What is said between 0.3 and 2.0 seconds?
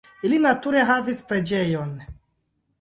nature havis preĝejon.